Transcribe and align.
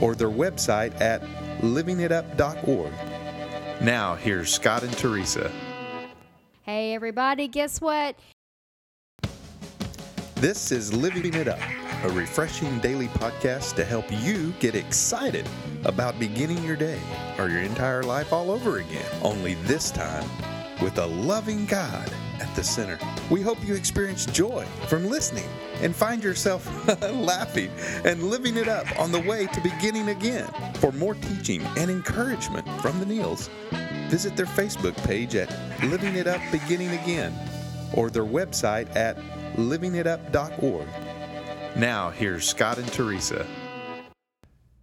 or 0.00 0.14
their 0.14 0.30
website 0.30 0.98
at 1.00 1.22
livingitup.org. 1.60 2.92
Now, 3.80 4.14
here's 4.14 4.52
Scott 4.52 4.82
and 4.82 4.92
Teresa. 4.92 5.50
Hey, 6.62 6.94
everybody, 6.94 7.48
guess 7.48 7.80
what? 7.80 8.16
This 10.36 10.72
is 10.72 10.92
Living 10.92 11.34
It 11.34 11.48
Up, 11.48 11.58
a 12.02 12.08
refreshing 12.10 12.78
daily 12.78 13.08
podcast 13.08 13.74
to 13.76 13.84
help 13.84 14.06
you 14.10 14.54
get 14.58 14.74
excited 14.74 15.46
about 15.84 16.18
beginning 16.18 16.62
your 16.64 16.76
day 16.76 17.00
or 17.38 17.48
your 17.48 17.60
entire 17.60 18.02
life 18.02 18.32
all 18.32 18.50
over 18.50 18.78
again. 18.78 19.04
Only 19.22 19.54
this 19.64 19.90
time 19.90 20.28
with 20.82 20.98
a 20.98 21.06
loving 21.06 21.66
God 21.66 22.10
at 22.40 22.54
the 22.56 22.64
center. 22.64 22.98
We 23.30 23.42
hope 23.42 23.58
you 23.64 23.74
experience 23.74 24.26
joy 24.26 24.64
from 24.88 25.06
listening 25.06 25.48
and 25.82 25.94
find 25.94 26.22
yourself 26.22 26.66
laughing 27.02 27.70
and 28.04 28.22
living 28.24 28.56
it 28.56 28.68
up 28.68 28.86
on 28.98 29.12
the 29.12 29.20
way 29.20 29.46
to 29.46 29.60
beginning 29.60 30.08
again. 30.08 30.48
For 30.74 30.92
more 30.92 31.14
teaching 31.14 31.62
and 31.76 31.90
encouragement 31.90 32.66
from 32.80 32.98
the 32.98 33.06
Neils, 33.06 33.48
visit 34.08 34.36
their 34.36 34.46
Facebook 34.46 34.96
page 35.06 35.34
at 35.34 35.50
Living 35.84 36.16
It 36.16 36.26
Up 36.26 36.40
Beginning 36.50 36.90
Again 36.90 37.34
or 37.94 38.10
their 38.10 38.24
website 38.24 38.94
at 38.96 39.16
livingitup.org. 39.56 40.86
Now, 41.76 42.10
here's 42.10 42.48
Scott 42.48 42.78
and 42.78 42.92
Teresa. 42.92 43.46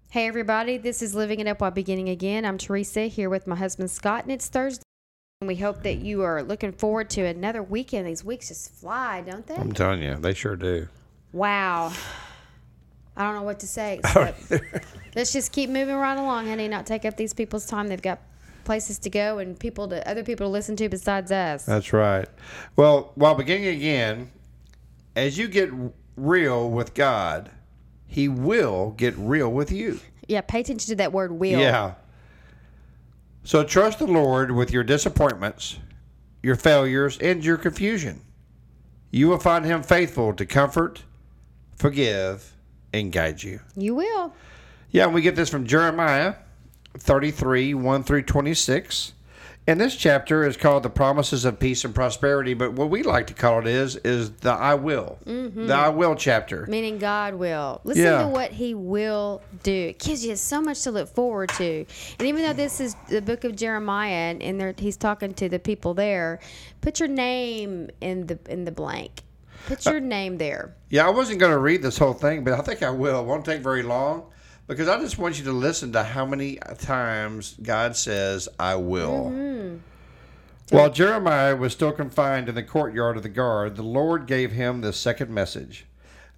Hey, 0.09 0.27
everybody, 0.27 0.77
this 0.77 1.01
is 1.01 1.13
Living 1.13 1.39
It 1.39 1.47
Up 1.47 1.61
While 1.61 1.71
Beginning 1.71 2.09
Again. 2.09 2.45
I'm 2.45 2.57
Teresa 2.57 3.07
here 3.07 3.29
with 3.29 3.45
my 3.45 3.55
husband 3.55 3.91
Scott, 3.91 4.23
and 4.23 4.31
it's 4.31 4.47
Thursday. 4.47 4.86
And 5.39 5.47
we 5.47 5.55
hope 5.55 5.83
that 5.83 5.97
you 5.97 6.23
are 6.23 6.41
looking 6.41 6.71
forward 6.71 7.11
to 7.11 7.21
another 7.23 7.61
weekend. 7.61 8.07
These 8.07 8.23
weeks 8.23 8.47
just 8.47 8.73
fly, 8.73 9.21
don't 9.21 9.45
they? 9.45 9.53
I'm 9.53 9.71
telling 9.71 10.01
you, 10.01 10.15
they 10.15 10.33
sure 10.33 10.55
do. 10.55 10.87
Wow. 11.31 11.93
I 13.15 13.23
don't 13.23 13.35
know 13.35 13.43
what 13.43 13.59
to 13.59 13.67
say. 13.67 14.01
Let's 15.15 15.31
just 15.31 15.51
keep 15.51 15.69
moving 15.69 15.93
right 15.93 16.17
along, 16.17 16.47
honey. 16.47 16.67
Not 16.67 16.87
take 16.87 17.05
up 17.05 17.17
these 17.17 17.35
people's 17.35 17.67
time. 17.67 17.87
They've 17.87 18.01
got 18.01 18.19
places 18.63 18.97
to 18.97 19.11
go 19.11 19.37
and 19.37 19.59
people 19.59 19.87
to 19.89 20.09
other 20.09 20.23
people 20.23 20.47
to 20.47 20.49
listen 20.49 20.75
to 20.77 20.89
besides 20.89 21.31
us. 21.31 21.67
That's 21.67 21.93
right. 21.93 22.27
Well, 22.75 23.11
while 23.13 23.35
beginning 23.35 23.67
again, 23.67 24.31
as 25.15 25.37
you 25.37 25.47
get 25.47 25.69
real 26.15 26.67
with 26.71 26.95
God, 26.95 27.51
He 28.07 28.27
will 28.27 28.95
get 28.97 29.15
real 29.15 29.51
with 29.51 29.71
you. 29.71 29.99
Yeah, 30.27 30.41
pay 30.41 30.61
attention 30.61 30.89
to 30.89 30.95
that 30.95 31.13
word 31.13 31.31
"will." 31.31 31.59
Yeah. 31.59 31.93
So 33.47 33.63
trust 33.63 33.99
the 33.99 34.07
Lord 34.07 34.51
with 34.51 34.71
your 34.71 34.83
disappointments, 34.83 35.79
your 36.43 36.57
failures, 36.57 37.17
and 37.19 37.45
your 37.45 37.55
confusion. 37.55 38.19
You 39.09 39.29
will 39.29 39.39
find 39.39 39.63
Him 39.63 39.83
faithful 39.83 40.33
to 40.33 40.45
comfort, 40.45 41.03
forgive, 41.77 42.57
and 42.91 43.09
guide 43.09 43.41
you. 43.43 43.61
You 43.77 43.95
will. 43.95 44.33
Yeah, 44.91 45.05
and 45.05 45.13
we 45.13 45.21
get 45.21 45.37
this 45.37 45.47
from 45.47 45.65
Jeremiah 45.65 46.35
33 46.97 47.73
1 47.73 48.03
through 48.03 48.23
26. 48.23 49.13
And 49.69 49.81
this 49.81 49.97
chapter 49.97 50.47
is 50.47 50.55
called 50.55 50.83
the 50.83 50.89
promises 50.89 51.43
of 51.43 51.59
peace 51.59 51.83
and 51.83 51.93
prosperity, 51.93 52.53
but 52.53 52.71
what 52.71 52.89
we 52.89 53.03
like 53.03 53.27
to 53.27 53.33
call 53.33 53.59
it 53.59 53.67
is 53.67 53.97
is 53.97 54.31
the 54.31 54.51
I 54.53 54.75
will, 54.75 55.19
the 55.25 55.73
I 55.73 55.89
will 55.89 56.15
chapter. 56.15 56.65
Meaning 56.67 56.99
God 56.99 57.35
will. 57.35 57.81
Listen 57.83 58.03
Yeah. 58.05 58.21
to 58.21 58.27
what 58.29 58.51
He 58.53 58.73
will 58.73 59.41
do. 59.63 59.73
It 59.89 59.99
gives 59.99 60.25
you 60.25 60.37
so 60.37 60.61
much 60.61 60.83
to 60.83 60.91
look 60.91 61.09
forward 61.13 61.49
to. 61.57 61.85
And 62.17 62.27
even 62.29 62.43
though 62.43 62.53
this 62.53 62.79
is 62.79 62.95
the 63.09 63.21
book 63.21 63.43
of 63.43 63.57
Jeremiah 63.57 64.37
and, 64.39 64.57
there, 64.61 64.73
he's 64.77 64.95
talking 64.95 65.33
to 65.33 65.49
the 65.49 65.59
people 65.59 65.93
there, 65.93 66.39
put 66.79 67.01
your 67.01 67.09
name 67.09 67.89
in 67.99 68.27
the 68.27 68.39
in 68.47 68.63
the 68.63 68.71
blank. 68.71 69.23
Put 69.67 69.85
Uh, 69.85 69.91
your 69.91 69.99
name 69.99 70.37
there. 70.37 70.75
Yeah, 70.89 71.05
I 71.05 71.09
wasn't 71.09 71.39
going 71.41 71.51
to 71.51 71.57
read 71.59 71.81
this 71.81 71.97
whole 71.97 72.13
thing, 72.13 72.45
but 72.45 72.53
I 72.53 72.61
think 72.61 72.83
I 72.83 72.89
will. 72.89 73.19
It 73.19 73.25
won't 73.25 73.43
take 73.43 73.59
very 73.61 73.83
long 73.83 74.23
because 74.67 74.87
I 74.87 74.99
just 74.99 75.17
want 75.17 75.37
you 75.37 75.45
to 75.45 75.51
listen 75.51 75.93
to 75.93 76.03
how 76.03 76.25
many 76.25 76.57
times 76.77 77.55
God 77.61 77.95
says, 77.95 78.49
I 78.59 78.75
will. 78.75 79.31
Mm-hmm. 79.31 79.77
While 80.69 80.91
Jeremiah 80.91 81.55
was 81.55 81.71
still 81.71 81.93
confined 81.93 82.49
in 82.49 82.55
the 82.55 82.63
courtyard 82.63 83.15
of 83.15 83.23
the 83.23 83.29
guard, 83.29 83.77
the 83.77 83.83
Lord 83.83 84.27
gave 84.27 84.51
him 84.51 84.81
this 84.81 84.97
second 84.97 85.33
message. 85.33 85.85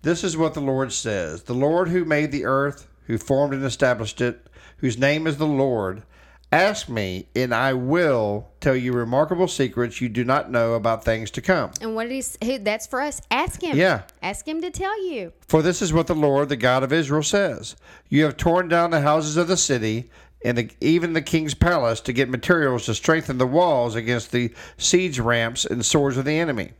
This 0.03 0.23
is 0.23 0.37
what 0.37 0.53
the 0.53 0.61
Lord 0.61 0.93
says 0.93 1.43
The 1.43 1.55
Lord 1.55 1.89
who 1.89 2.05
made 2.05 2.31
the 2.31 2.45
earth, 2.45 2.87
who 3.07 3.17
formed 3.17 3.53
and 3.53 3.65
established 3.65 4.21
it, 4.21 4.45
whose 4.77 4.99
name 4.99 5.25
is 5.25 5.37
the 5.37 5.47
Lord, 5.47 6.03
ask 6.51 6.89
me, 6.89 7.27
and 7.35 7.53
I 7.53 7.73
will 7.73 8.49
tell 8.59 8.75
you 8.75 8.93
remarkable 8.93 9.47
secrets 9.47 10.01
you 10.01 10.09
do 10.09 10.23
not 10.23 10.51
know 10.51 10.73
about 10.73 11.05
things 11.05 11.31
to 11.31 11.41
come. 11.41 11.71
And 11.81 11.95
what 11.95 12.09
did 12.09 12.25
he? 12.41 12.57
that's 12.57 12.87
for 12.87 13.01
us. 13.01 13.21
Ask 13.31 13.61
him. 13.61 13.77
Yeah. 13.77 14.03
Ask 14.21 14.47
him 14.47 14.61
to 14.61 14.71
tell 14.71 15.03
you. 15.05 15.33
For 15.47 15.61
this 15.61 15.81
is 15.81 15.93
what 15.93 16.07
the 16.07 16.15
Lord, 16.15 16.49
the 16.49 16.55
God 16.55 16.83
of 16.83 16.93
Israel, 16.93 17.23
says 17.23 17.75
You 18.09 18.23
have 18.25 18.37
torn 18.37 18.67
down 18.67 18.91
the 18.91 19.01
houses 19.01 19.37
of 19.37 19.47
the 19.47 19.57
city 19.57 20.09
and 20.43 20.57
the, 20.57 20.69
even 20.79 21.13
the 21.13 21.21
king's 21.21 21.53
palace 21.53 21.99
to 22.01 22.13
get 22.13 22.29
materials 22.29 22.85
to 22.85 22.95
strengthen 22.95 23.37
the 23.37 23.47
walls 23.47 23.95
against 23.95 24.31
the 24.31 24.53
siege 24.77 25.19
ramps 25.19 25.65
and 25.65 25.85
swords 25.85 26.17
of 26.17 26.25
the 26.25 26.39
enemy. 26.39 26.71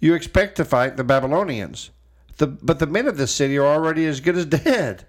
You 0.00 0.14
expect 0.14 0.56
to 0.56 0.64
fight 0.64 0.96
the 0.96 1.04
Babylonians, 1.04 1.90
the, 2.38 2.46
but 2.46 2.78
the 2.78 2.86
men 2.86 3.06
of 3.06 3.16
this 3.16 3.34
city 3.34 3.58
are 3.58 3.66
already 3.66 4.06
as 4.06 4.20
good 4.20 4.36
as 4.36 4.46
dead. 4.46 5.06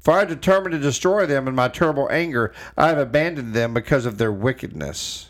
For 0.00 0.14
I 0.14 0.24
determined 0.24 0.72
to 0.72 0.78
destroy 0.78 1.26
them 1.26 1.48
in 1.48 1.54
my 1.54 1.68
terrible 1.68 2.08
anger. 2.10 2.52
I 2.76 2.88
have 2.88 2.98
abandoned 2.98 3.54
them 3.54 3.74
because 3.74 4.06
of 4.06 4.18
their 4.18 4.32
wickedness. 4.32 5.28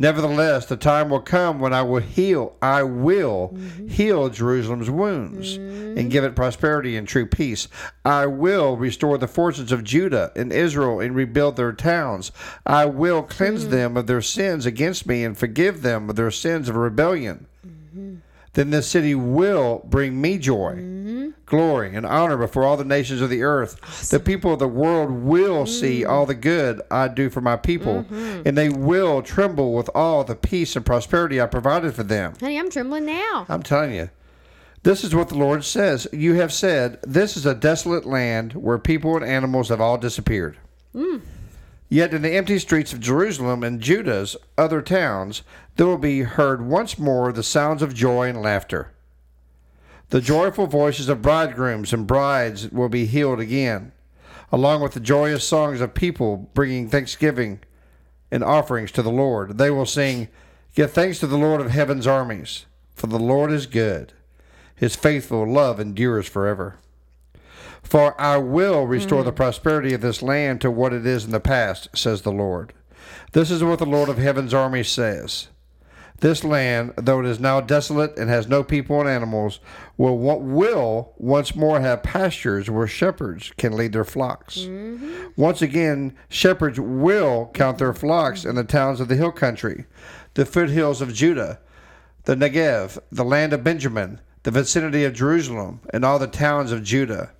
Nevertheless, 0.00 0.64
the 0.64 0.78
time 0.78 1.10
will 1.10 1.20
come 1.20 1.60
when 1.60 1.74
I 1.74 1.82
will 1.82 2.00
heal, 2.00 2.56
I 2.62 2.84
will 2.84 3.50
mm-hmm. 3.52 3.88
heal 3.88 4.30
Jerusalem's 4.30 4.88
wounds 4.88 5.56
and 5.56 6.10
give 6.10 6.24
it 6.24 6.34
prosperity 6.34 6.96
and 6.96 7.06
true 7.06 7.26
peace. 7.26 7.68
I 8.02 8.24
will 8.24 8.78
restore 8.78 9.18
the 9.18 9.28
forces 9.28 9.72
of 9.72 9.84
Judah 9.84 10.32
and 10.34 10.54
Israel 10.54 11.00
and 11.00 11.14
rebuild 11.14 11.56
their 11.56 11.74
towns. 11.74 12.32
I 12.64 12.86
will 12.86 13.22
cleanse 13.22 13.64
mm-hmm. 13.64 13.72
them 13.72 13.96
of 13.98 14.06
their 14.06 14.22
sins 14.22 14.64
against 14.64 15.06
me 15.06 15.22
and 15.22 15.36
forgive 15.36 15.82
them 15.82 16.08
of 16.08 16.16
their 16.16 16.30
sins 16.30 16.70
of 16.70 16.76
rebellion. 16.76 17.46
Mm-hmm. 17.66 18.14
Then 18.54 18.70
this 18.70 18.88
city 18.88 19.14
will 19.14 19.82
bring 19.84 20.18
me 20.18 20.38
joy, 20.38 20.76
glory, 21.50 21.94
and 21.94 22.06
honor 22.06 22.38
before 22.38 22.64
all 22.64 22.78
the 22.78 22.84
nations 22.84 23.20
of 23.20 23.28
the 23.28 23.42
earth. 23.42 24.08
The 24.08 24.20
people 24.20 24.54
of 24.54 24.58
the 24.58 24.68
world 24.68 25.10
will 25.10 25.64
mm. 25.64 25.68
see 25.68 26.04
all 26.04 26.24
the 26.24 26.34
good 26.34 26.80
I 26.90 27.08
do 27.08 27.28
for 27.28 27.42
my 27.42 27.56
people, 27.56 28.04
mm-hmm. 28.04 28.42
and 28.46 28.56
they 28.56 28.70
will 28.70 29.20
tremble 29.20 29.74
with 29.74 29.90
all 29.94 30.24
the 30.24 30.34
peace 30.34 30.76
and 30.76 30.86
prosperity 30.86 31.40
I 31.40 31.46
provided 31.46 31.94
for 31.94 32.02
them. 32.04 32.34
Honey, 32.40 32.58
I'm 32.58 32.70
trembling 32.70 33.04
now. 33.04 33.44
I'm 33.48 33.62
telling 33.62 33.92
you. 33.92 34.08
This 34.82 35.04
is 35.04 35.14
what 35.14 35.28
the 35.28 35.36
Lord 35.36 35.62
says. 35.62 36.08
You 36.10 36.34
have 36.34 36.54
said, 36.54 36.98
This 37.02 37.36
is 37.36 37.44
a 37.44 37.54
desolate 37.54 38.06
land 38.06 38.54
where 38.54 38.78
people 38.78 39.14
and 39.16 39.24
animals 39.24 39.68
have 39.68 39.80
all 39.80 39.98
disappeared. 39.98 40.56
Mm. 40.94 41.20
Yet 41.90 42.14
in 42.14 42.22
the 42.22 42.30
empty 42.30 42.58
streets 42.58 42.92
of 42.92 43.00
Jerusalem 43.00 43.62
and 43.62 43.80
Judah's 43.80 44.36
other 44.56 44.80
towns, 44.80 45.42
there 45.76 45.86
will 45.86 45.98
be 45.98 46.22
heard 46.22 46.64
once 46.64 46.98
more 46.98 47.32
the 47.32 47.42
sounds 47.42 47.82
of 47.82 47.92
joy 47.92 48.28
and 48.28 48.40
laughter. 48.40 48.92
The 50.10 50.20
joyful 50.20 50.66
voices 50.66 51.08
of 51.08 51.22
bridegrooms 51.22 51.92
and 51.92 52.04
brides 52.04 52.68
will 52.70 52.88
be 52.88 53.06
healed 53.06 53.38
again, 53.38 53.92
along 54.50 54.82
with 54.82 54.92
the 54.92 55.00
joyous 55.00 55.46
songs 55.46 55.80
of 55.80 55.94
people 55.94 56.50
bringing 56.52 56.88
thanksgiving 56.88 57.60
and 58.28 58.42
offerings 58.42 58.90
to 58.92 59.02
the 59.02 59.10
Lord. 59.10 59.56
They 59.56 59.70
will 59.70 59.86
sing, 59.86 60.28
Give 60.74 60.90
thanks 60.90 61.20
to 61.20 61.28
the 61.28 61.38
Lord 61.38 61.60
of 61.60 61.70
heaven's 61.70 62.08
armies, 62.08 62.66
for 62.94 63.06
the 63.06 63.20
Lord 63.20 63.52
is 63.52 63.66
good. 63.66 64.12
His 64.74 64.96
faithful 64.96 65.48
love 65.48 65.78
endures 65.78 66.26
forever. 66.26 66.76
For 67.82 68.20
I 68.20 68.36
will 68.38 68.86
restore 68.86 69.22
the 69.22 69.30
mm-hmm. 69.30 69.36
prosperity 69.36 69.94
of 69.94 70.00
this 70.00 70.22
land 70.22 70.60
to 70.62 70.72
what 70.72 70.92
it 70.92 71.06
is 71.06 71.24
in 71.24 71.30
the 71.30 71.38
past, 71.38 71.88
says 71.94 72.22
the 72.22 72.32
Lord. 72.32 72.72
This 73.32 73.50
is 73.50 73.62
what 73.62 73.78
the 73.78 73.86
Lord 73.86 74.08
of 74.08 74.18
heaven's 74.18 74.54
armies 74.54 74.88
says. 74.88 75.48
This 76.20 76.44
land, 76.44 76.92
though 76.96 77.20
it 77.20 77.26
is 77.26 77.40
now 77.40 77.62
desolate 77.62 78.18
and 78.18 78.28
has 78.28 78.46
no 78.46 78.62
people 78.62 79.00
and 79.00 79.08
animals, 79.08 79.58
will, 79.96 80.18
will 80.18 81.14
once 81.16 81.56
more 81.56 81.80
have 81.80 82.02
pastures 82.02 82.68
where 82.68 82.86
shepherds 82.86 83.52
can 83.56 83.74
lead 83.74 83.94
their 83.94 84.04
flocks. 84.04 84.58
Mm-hmm. 84.58 85.28
Once 85.36 85.62
again, 85.62 86.14
shepherds 86.28 86.78
will 86.78 87.50
count 87.54 87.78
their 87.78 87.94
flocks 87.94 88.44
in 88.44 88.54
the 88.54 88.64
towns 88.64 89.00
of 89.00 89.08
the 89.08 89.16
hill 89.16 89.32
country, 89.32 89.86
the 90.34 90.44
foothills 90.44 91.00
of 91.00 91.14
Judah, 91.14 91.58
the 92.24 92.34
Negev, 92.34 92.98
the 93.10 93.24
land 93.24 93.54
of 93.54 93.64
Benjamin, 93.64 94.20
the 94.42 94.50
vicinity 94.50 95.04
of 95.04 95.14
Jerusalem, 95.14 95.80
and 95.90 96.04
all 96.04 96.18
the 96.18 96.26
towns 96.26 96.70
of 96.70 96.84
Judah. 96.84 97.30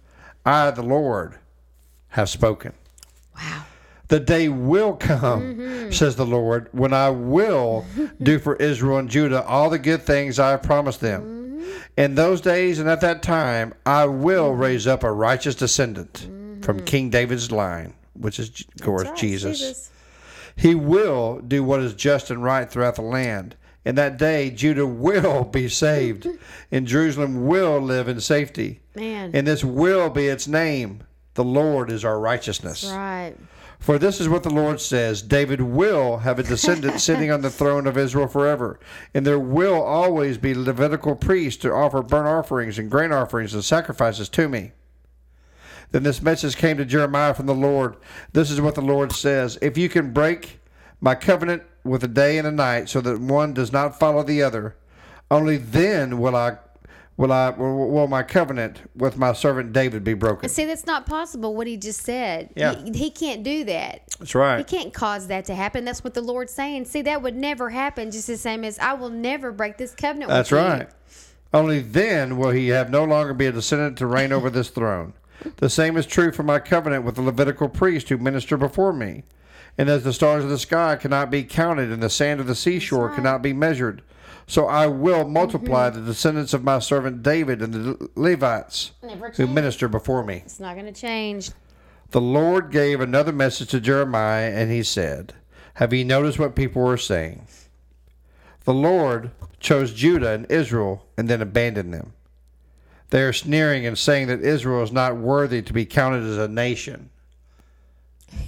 I, 0.47 0.71
the 0.71 0.83
Lord, 0.83 1.38
have 2.09 2.31
spoken. 2.31 2.73
Wow. 3.37 3.65
The 4.11 4.21
day 4.21 4.49
will 4.49 4.95
come, 4.95 5.55
Mm-hmm. 5.57 5.91
says 5.93 6.17
the 6.17 6.27
Lord, 6.27 6.69
when 6.73 6.93
I 6.93 7.11
will 7.11 7.87
do 8.23 8.39
for 8.39 8.57
Israel 8.57 8.99
and 8.99 9.09
Judah 9.09 9.45
all 9.47 9.71
the 9.71 9.79
good 9.79 10.03
things 10.03 10.39
I 10.39 10.51
have 10.51 10.62
promised 10.62 11.01
them. 11.01 11.23
Mm-hmm. 11.23 11.71
In 11.97 12.15
those 12.15 12.41
days 12.41 12.79
and 12.79 12.89
at 12.89 13.01
that 13.03 13.23
time, 13.23 13.73
I 13.87 14.05
will 14.07 14.53
raise 14.53 14.87
up 14.87 15.03
a 15.05 15.12
righteous 15.12 15.55
descendant 15.55 16.29
from 16.62 16.85
King 16.85 17.11
David's 17.11 17.51
line, 17.53 17.95
which 18.15 18.39
is, 18.39 18.49
of 18.79 18.83
course, 18.85 19.03
Mm-hmm. 19.03 19.11
Right, 19.11 19.19
Jesus. 19.19 19.91
He 20.57 20.75
will 20.75 21.41
do 21.41 21.62
what 21.65 21.81
is 21.81 21.95
just 21.95 22.31
and 22.31 22.43
right 22.43 22.69
throughout 22.71 22.97
the 22.97 23.03
land. 23.03 23.57
In 23.85 23.95
that 23.95 24.19
day, 24.19 24.51
Judah 24.51 24.87
will 24.87 25.45
be 25.59 25.69
saved, 25.69 26.27
and 26.73 26.87
Jerusalem 26.87 27.47
will 27.47 27.81
live 27.81 28.09
in 28.09 28.21
safety. 28.21 28.81
Man. 28.95 29.31
And 29.35 29.47
this 29.47 29.65
will 29.65 30.11
be 30.11 30.27
its 30.27 30.47
name. 30.49 31.05
The 31.35 31.45
Lord 31.45 31.91
is 31.93 32.05
our 32.05 32.19
righteousness. 32.19 32.85
Right. 32.93 33.35
For 33.81 33.99
this 33.99 34.21
is 34.21 34.29
what 34.29 34.43
the 34.43 34.50
Lord 34.50 34.79
says 34.79 35.23
David 35.23 35.62
will 35.62 36.19
have 36.19 36.38
a 36.38 36.43
descendant 36.43 37.00
sitting 37.00 37.31
on 37.31 37.41
the 37.41 37.50
throne 37.50 37.87
of 37.87 37.97
Israel 37.97 38.29
forever, 38.29 38.79
and 39.15 39.27
there 39.27 39.38
will 39.38 39.82
always 39.82 40.37
be 40.37 40.55
Levitical 40.55 41.17
priests 41.17 41.61
to 41.62 41.73
offer 41.73 42.03
burnt 42.03 42.29
offerings 42.29 42.79
and 42.79 42.91
grain 42.91 43.11
offerings 43.11 43.55
and 43.55 43.65
sacrifices 43.65 44.29
to 44.29 44.49
me. 44.49 44.73
Then 45.93 46.03
this 46.03 46.21
message 46.21 46.56
came 46.56 46.77
to 46.77 46.85
Jeremiah 46.85 47.35
from 47.35 47.47
the 47.47 47.55
Lord. 47.55 47.97
This 48.32 48.50
is 48.50 48.61
what 48.61 48.75
the 48.75 48.82
Lord 48.82 49.12
says 49.12 49.59
If 49.62 49.79
you 49.79 49.88
can 49.88 50.12
break 50.12 50.61
my 51.00 51.15
covenant 51.15 51.62
with 51.83 52.05
a 52.05 52.09
day 52.09 52.37
and 52.37 52.47
a 52.47 52.53
night 52.53 52.91
so 52.91 53.00
that 53.00 53.19
one 53.19 53.55
does 53.55 53.73
not 53.73 53.99
follow 53.99 54.23
the 54.23 54.43
other, 54.43 54.76
only 55.31 55.56
then 55.56 56.19
will 56.21 56.37
I. 56.37 56.59
Will 57.21 57.33
I 57.33 57.51
will 57.51 57.91
will 57.91 58.09
my 58.09 58.23
covenant 58.23 58.81
with 58.97 59.19
my 59.19 59.35
servant 59.35 59.75
David 59.75 60.03
be 60.03 60.15
broken? 60.15 60.49
See, 60.49 60.65
that's 60.65 60.87
not 60.87 61.05
possible. 61.05 61.55
What 61.55 61.67
he 61.67 61.77
just 61.77 62.01
said. 62.01 62.49
Yeah. 62.57 62.75
He, 62.83 62.93
he 62.93 63.11
can't 63.11 63.43
do 63.43 63.63
that. 63.65 64.09
That's 64.19 64.35
right. 64.35 64.57
He 64.57 64.65
can't 64.65 64.95
cause 64.95 65.27
that 65.27 65.45
to 65.45 65.55
happen. 65.55 65.85
That's 65.85 66.03
what 66.03 66.15
the 66.15 66.23
Lord's 66.23 66.51
saying. 66.51 66.87
See, 66.87 67.03
that 67.03 67.21
would 67.21 67.37
never 67.37 67.69
happen. 67.69 68.11
Just 68.11 68.27
the 68.27 68.39
same 68.39 68.65
as 68.65 68.79
I 68.79 68.95
will 68.95 69.11
never 69.11 69.53
break 69.53 69.77
this 69.77 69.95
covenant. 69.95 70.31
That's 70.31 70.51
with 70.51 70.63
you. 70.63 70.67
right. 70.67 70.89
Only 71.53 71.81
then 71.81 72.39
will 72.39 72.53
he 72.53 72.69
have 72.69 72.89
no 72.89 73.05
longer 73.05 73.35
be 73.35 73.45
a 73.45 73.53
descendant 73.53 73.99
to 73.99 74.07
reign 74.07 74.33
over 74.33 74.49
this 74.49 74.71
throne. 74.71 75.13
The 75.59 75.69
same 75.69 75.99
is 75.99 76.07
true 76.07 76.33
for 76.33 76.43
my 76.43 76.59
covenant 76.59 77.05
with 77.05 77.17
the 77.17 77.23
Levitical 77.23 77.69
priests 77.69 78.09
who 78.09 78.17
minister 78.17 78.57
before 78.57 78.95
me. 78.95 79.25
And 79.77 79.91
as 79.91 80.05
the 80.05 80.15
stars 80.15 80.43
of 80.43 80.49
the 80.49 80.59
sky 80.59 80.97
cannot 80.97 81.31
be 81.31 81.45
counted 81.45 81.93
and 81.93 82.03
the 82.03 82.09
sand 82.09 82.41
of 82.41 82.47
the 82.47 82.55
seashore 82.55 83.09
right. 83.09 83.17
cannot 83.17 83.43
be 83.43 83.53
measured, 83.53 84.01
so 84.47 84.67
I 84.67 84.87
will 84.87 85.29
multiply 85.29 85.91
mm-hmm. 85.91 86.00
the 86.00 86.06
descendants 86.06 86.55
of 86.55 86.65
my 86.65 86.79
servant 86.79 87.23
David 87.23 87.62
and 87.62 87.73
the 87.73 88.11
Levites 88.17 88.93
who 89.37 89.47
minister 89.47 89.88
before 89.88 90.25
me. 90.25 90.43
It's 90.44 90.61
not 90.61 90.75
going 90.75 90.93
to 90.93 91.00
change. 91.00 91.50
The 92.11 92.21
Lord 92.21 92.73
gave 92.73 93.00
another 93.00 93.32
message 93.32 93.69
to 93.71 93.81
Jeremiah, 93.81 94.50
and 94.50 94.71
he 94.71 94.82
said, 94.82 95.35
Have 95.75 95.93
you 95.93 96.05
noticed 96.05 96.38
what 96.38 96.56
people 96.56 96.82
were 96.82 96.97
saying? 96.97 97.47
The 98.65 98.75
Lord 98.75 99.31
chose 99.61 99.93
Judah 99.93 100.31
and 100.33 100.50
Israel 100.50 101.06
and 101.17 101.29
then 101.29 101.41
abandoned 101.41 101.94
them. 101.94 102.12
They 103.11 103.23
are 103.23 103.33
sneering 103.33 103.87
and 103.87 103.99
saying 103.99 104.29
that 104.29 104.41
Israel 104.41 104.83
is 104.83 104.93
not 104.93 105.17
worthy 105.17 105.62
to 105.62 105.73
be 105.73 105.85
counted 105.85 106.25
as 106.25 106.38
a 106.38 106.49
nation. 106.49 107.11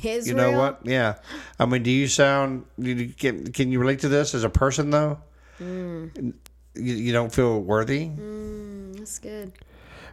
Israel. 0.02 0.26
You 0.26 0.34
know 0.34 0.58
what? 0.58 0.80
Yeah. 0.84 1.16
I 1.58 1.66
mean, 1.66 1.82
do 1.82 1.90
you 1.90 2.06
sound, 2.06 2.64
you- 2.78 2.94
you- 2.94 3.08
can, 3.08 3.52
can 3.52 3.72
you 3.72 3.78
relate 3.78 4.00
to 4.00 4.08
this 4.08 4.34
as 4.34 4.44
a 4.44 4.50
person, 4.50 4.90
though? 4.90 5.18
Mm. 5.62 6.34
You, 6.74 6.94
you 6.94 7.12
don't 7.12 7.32
feel 7.32 7.60
worthy? 7.60 8.06
Mm, 8.08 8.96
that's 8.98 9.18
good. 9.18 9.52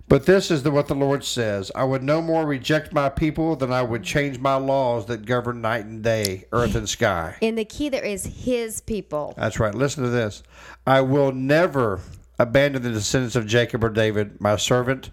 But 0.08 0.26
this 0.26 0.50
is 0.50 0.64
the, 0.64 0.72
what 0.72 0.88
the 0.88 0.96
Lord 0.96 1.24
says 1.24 1.72
I 1.76 1.84
would 1.84 2.02
no 2.02 2.20
more 2.22 2.46
reject 2.46 2.92
my 2.92 3.10
people 3.10 3.56
than 3.56 3.72
I 3.72 3.84
would 3.84 4.04
change 4.04 4.40
my 4.40 4.56
laws 4.56 5.06
that 5.06 5.26
govern 5.26 5.62
night 5.62 5.86
and 5.86 6.04
day, 6.04 6.46
earth 6.52 6.74
and 6.74 6.90
sky. 6.90 7.38
And 7.44 7.58
the 7.58 7.66
key 7.66 7.90
there 7.90 8.04
is 8.04 8.26
his 8.26 8.82
people. 8.82 9.36
That's 9.38 9.60
right. 9.60 9.74
Listen 9.74 10.04
to 10.04 10.10
this. 10.10 10.42
I 10.88 11.02
will 11.02 11.32
never 11.32 12.02
abandon 12.40 12.82
the 12.82 12.90
descendants 12.90 13.36
of 13.36 13.46
Jacob 13.46 13.84
or 13.84 13.90
David, 13.90 14.42
my 14.42 14.56
servant, 14.56 15.12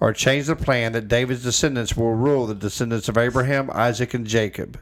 or 0.00 0.12
change 0.12 0.46
the 0.46 0.56
plan 0.56 0.90
that 0.92 1.06
David's 1.06 1.44
descendants 1.44 1.96
will 1.96 2.14
rule 2.14 2.46
the 2.46 2.54
descendants 2.56 3.08
of 3.08 3.16
Abraham, 3.16 3.70
Isaac, 3.72 4.12
and 4.14 4.26
Jacob. 4.26 4.80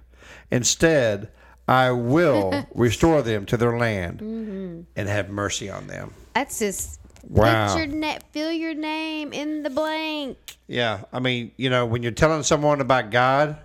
Instead, 0.50 1.28
I 1.68 1.90
will 1.90 2.66
restore 2.74 3.20
them 3.20 3.44
to 3.46 3.56
their 3.58 3.76
land 3.76 4.20
mm-hmm. 4.20 4.69
And 4.96 5.08
have 5.08 5.30
mercy 5.30 5.68
on 5.70 5.86
them. 5.86 6.12
That's 6.34 6.58
just 6.58 6.98
Wow. 7.28 7.68
put 7.74 7.78
your 7.78 7.86
na- 7.86 8.18
fill 8.32 8.50
your 8.52 8.74
name 8.74 9.32
in 9.32 9.62
the 9.62 9.70
blank. 9.70 10.38
Yeah, 10.66 11.02
I 11.12 11.18
mean, 11.20 11.50
you 11.56 11.68
know, 11.68 11.84
when 11.86 12.02
you're 12.02 12.12
telling 12.12 12.42
someone 12.42 12.80
about 12.80 13.10
God, 13.10 13.58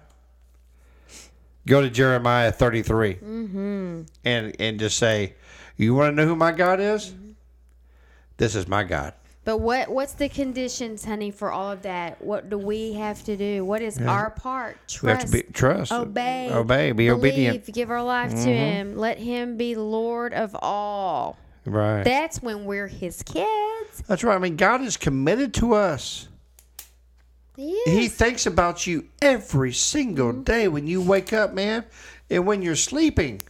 go 1.66 1.82
to 1.82 1.90
Jeremiah 1.90 2.52
33 2.52 3.16
Mm-hmm. 3.16 4.02
and 4.26 4.56
and 4.60 4.80
just 4.80 4.98
say, 4.98 5.36
"You 5.78 5.96
want 5.96 6.12
to 6.12 6.16
know 6.16 6.28
who 6.28 6.36
my 6.36 6.52
God 6.52 6.80
is? 6.80 7.10
Mm-hmm. 7.12 7.32
This 8.38 8.56
is 8.56 8.68
my 8.68 8.84
God." 8.84 9.14
But 9.46 9.60
what 9.60 9.90
what's 9.90 10.14
the 10.14 10.28
conditions, 10.28 11.06
honey, 11.06 11.30
for 11.30 11.52
all 11.52 11.72
of 11.72 11.84
that? 11.84 12.20
What 12.20 12.50
do 12.50 12.58
we 12.58 12.94
have 12.94 13.24
to 13.26 13.38
do? 13.38 13.64
What 13.64 13.82
is 13.84 14.00
our 14.02 14.32
part? 14.32 14.78
We 15.04 15.10
have 15.10 15.20
Trust. 15.20 15.34
to 15.34 15.44
be 15.44 15.44
trust, 15.54 15.92
obey, 15.92 16.50
obey, 16.52 16.92
be 16.92 17.08
believe, 17.08 17.20
obedient. 17.20 17.62
Mm-hmm. 17.64 17.72
Give 17.72 17.92
our 17.92 18.04
life 18.04 18.32
to 18.32 18.50
Him. 18.52 18.98
Let 18.98 19.20
Him 19.20 19.56
be 19.56 19.76
Lord 19.76 20.34
of 20.34 20.56
all. 20.60 21.38
Right. 21.64 22.04
That's 22.04 22.42
when 22.42 22.66
we're 22.66 22.88
His 22.88 23.22
kids. 23.22 24.04
That's 24.08 24.24
right. 24.24 24.36
I 24.36 24.40
mean, 24.40 24.56
God 24.56 24.82
is 24.82 24.98
committed 24.98 25.54
to 25.56 25.76
us. 25.76 26.28
He 27.56 27.80
He 27.86 28.08
thinks 28.08 28.48
about 28.48 28.88
you 28.88 29.08
every 29.22 29.74
single 29.74 30.32
Mm-hmm. 30.34 30.42
day 30.44 30.68
when 30.68 30.88
you 30.88 31.02
wake 31.04 31.34
up, 31.34 31.54
man, 31.54 31.86
and 32.32 32.48
when 32.48 32.64
you're 32.64 32.76
sleeping. 32.76 33.42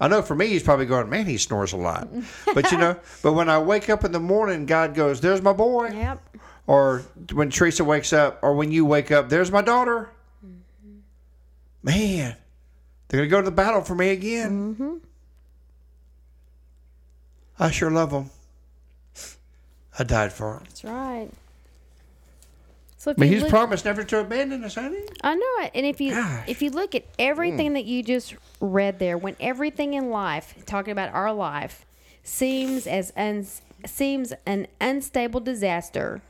I 0.00 0.08
know 0.08 0.22
for 0.22 0.34
me, 0.34 0.46
he's 0.46 0.62
probably 0.62 0.86
going, 0.86 1.10
man, 1.10 1.26
he 1.26 1.38
snores 1.38 1.72
a 1.72 1.76
lot. 1.76 2.08
But 2.54 2.70
you 2.70 2.78
know, 2.78 2.96
but 3.22 3.32
when 3.32 3.48
I 3.48 3.58
wake 3.58 3.90
up 3.90 4.04
in 4.04 4.12
the 4.12 4.20
morning, 4.20 4.66
God 4.66 4.94
goes, 4.94 5.20
there's 5.20 5.42
my 5.42 5.52
boy. 5.52 5.88
Yep. 5.88 6.36
Or 6.66 7.02
when 7.32 7.50
Teresa 7.50 7.82
wakes 7.82 8.12
up, 8.12 8.38
or 8.42 8.54
when 8.54 8.70
you 8.70 8.84
wake 8.84 9.10
up, 9.10 9.28
there's 9.28 9.50
my 9.50 9.62
daughter. 9.62 10.10
Man, 11.82 12.36
they're 13.08 13.18
going 13.18 13.28
to 13.28 13.30
go 13.30 13.40
to 13.40 13.44
the 13.44 13.50
battle 13.50 13.80
for 13.80 13.94
me 13.94 14.10
again. 14.10 14.74
Mm-hmm. 14.74 14.94
I 17.58 17.70
sure 17.70 17.90
love 17.90 18.10
them. 18.10 18.30
I 19.98 20.04
died 20.04 20.32
for 20.32 20.54
them. 20.54 20.64
That's 20.64 20.84
right. 20.84 21.30
So 22.98 23.14
But 23.14 23.28
he's 23.28 23.42
look- 23.42 23.50
promised 23.50 23.84
never 23.84 24.02
to 24.02 24.18
abandon 24.18 24.64
us, 24.64 24.74
honey. 24.74 25.00
I 25.22 25.34
know 25.36 25.64
it. 25.64 25.70
And 25.74 25.86
if 25.86 26.00
you 26.00 26.10
Gosh. 26.12 26.48
if 26.48 26.60
you 26.60 26.70
look 26.70 26.96
at 26.96 27.04
everything 27.18 27.70
mm. 27.70 27.74
that 27.74 27.84
you 27.84 28.02
just 28.02 28.34
read 28.60 28.98
there, 28.98 29.16
when 29.16 29.36
everything 29.38 29.94
in 29.94 30.10
life, 30.10 30.54
talking 30.66 30.90
about 30.90 31.14
our 31.14 31.32
life, 31.32 31.86
seems 32.24 32.86
as 32.88 33.12
un, 33.16 33.46
seems 33.86 34.32
an 34.44 34.66
unstable 34.80 35.38
disaster, 35.38 36.20